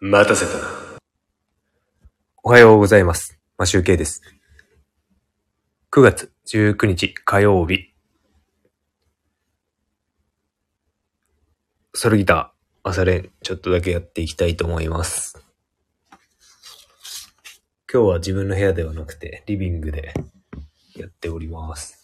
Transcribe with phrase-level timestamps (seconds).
[0.00, 0.68] 待たせたな。
[2.44, 3.36] おはようございます。
[3.56, 4.22] マシュウケイです。
[5.90, 7.92] 9月19日火曜日。
[11.94, 15.44] ソロギター、朝練、ちょっとだけやっていきたいと思います。
[17.92, 20.14] 今日は自分の部屋ではなくて、リビングで
[20.94, 21.97] やっております。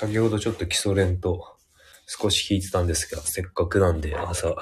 [0.00, 1.58] 先ほどちょっと基礎練と
[2.06, 4.56] 少し弾いてたんですが、せっかくなんで朝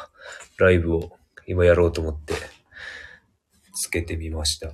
[0.58, 1.12] ライブを
[1.46, 2.34] 今やろうと思って
[3.72, 4.72] つけてみました。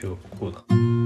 [0.00, 0.99] 就不哭了。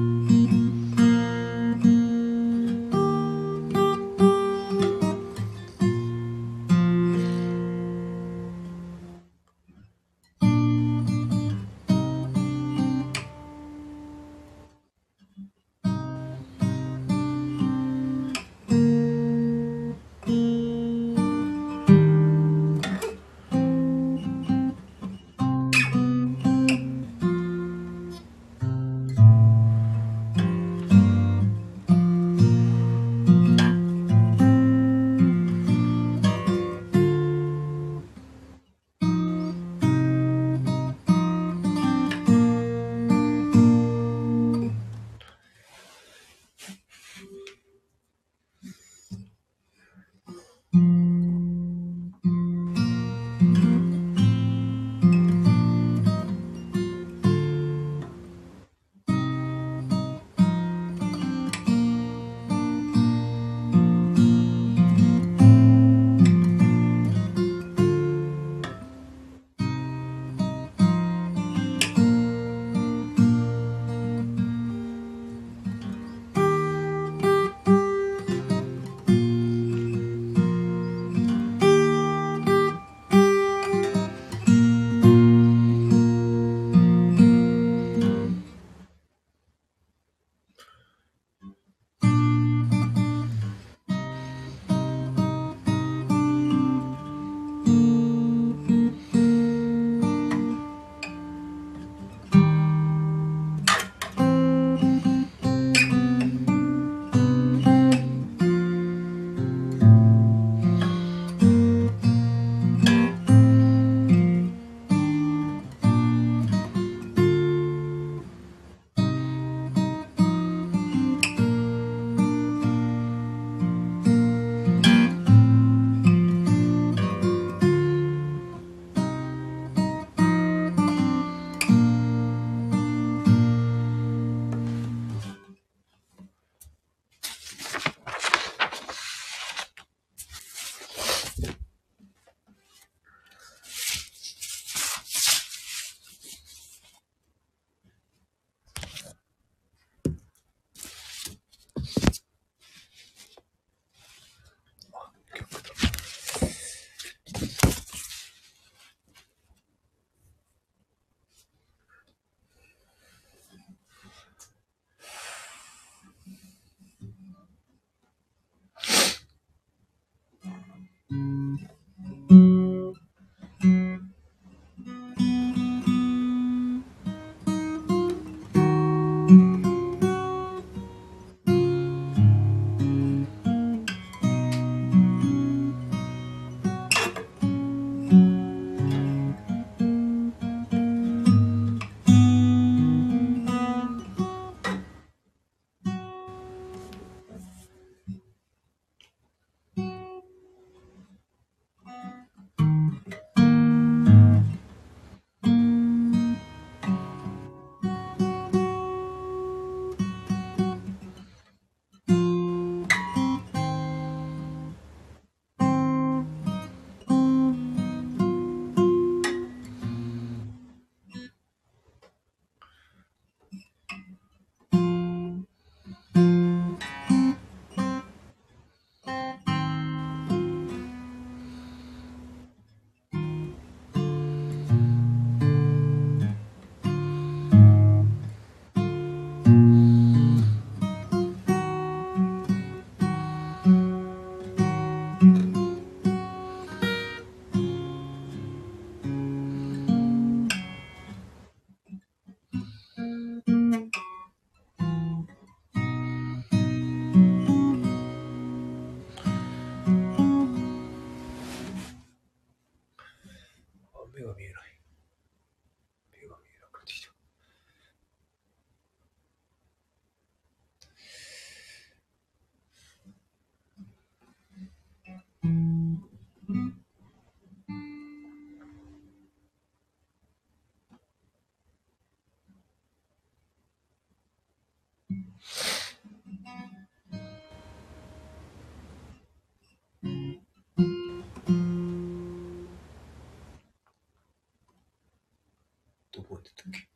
[296.50, 296.88] ってたっけ？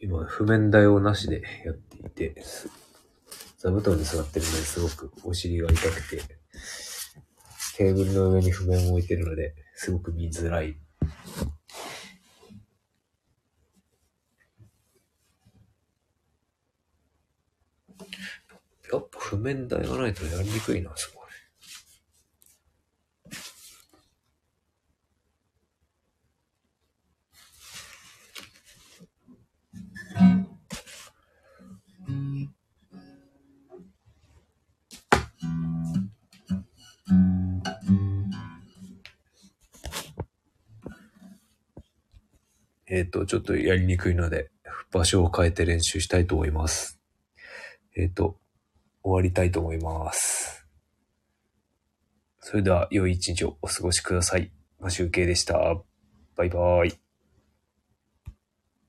[0.00, 2.42] 今、譜面台をなしでやっていて、
[3.58, 6.37] 座布団に座ってるのですごくお尻が痛くて、
[7.78, 10.76] テーブルの上に譜面を置いてるので、すごく見づらい。
[18.92, 21.17] やっぱ譜面台がないとやりにくいな、すごい。
[42.90, 44.50] えっ、と、ちょっとやりにくいので、
[44.90, 46.98] 場所を変えて練習したいと思います。
[47.96, 48.38] えっ、と、
[49.02, 50.66] 終わりたいと思います。
[52.40, 54.50] それでは、良い一日をお過ごしください。
[54.80, 55.58] マシュウケイでした。
[56.36, 57.07] バイバーイ。